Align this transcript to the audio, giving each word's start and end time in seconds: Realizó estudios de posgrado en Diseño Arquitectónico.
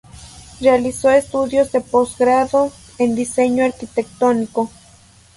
Realizó 0.59 1.11
estudios 1.11 1.71
de 1.71 1.79
posgrado 1.79 2.71
en 2.97 3.13
Diseño 3.13 3.63
Arquitectónico. 3.65 4.71